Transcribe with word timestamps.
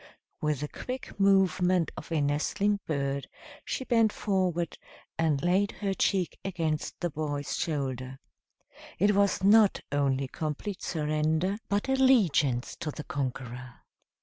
With 0.41 0.61
the 0.61 0.67
quick 0.67 1.19
movement 1.19 1.91
of 1.95 2.11
a 2.11 2.21
nestling 2.21 2.79
bird, 2.87 3.27
she 3.63 3.85
bent 3.85 4.11
forward 4.11 4.79
and 5.15 5.43
laid 5.43 5.73
her 5.73 5.93
cheek 5.93 6.39
against 6.43 6.99
the 6.99 7.11
boy's 7.11 7.55
shoulder. 7.55 8.17
It 8.97 9.13
was 9.15 9.43
not 9.43 9.81
only 9.91 10.27
complete 10.27 10.81
surrender, 10.81 11.59
but 11.69 11.87
allegiance 11.87 12.75
to 12.77 12.89
the 12.89 13.03
conqueror. 13.03 13.73